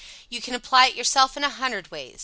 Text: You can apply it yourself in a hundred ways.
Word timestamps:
You 0.29 0.41
can 0.41 0.55
apply 0.55 0.87
it 0.87 0.95
yourself 0.95 1.37
in 1.37 1.43
a 1.43 1.49
hundred 1.49 1.91
ways. 1.91 2.17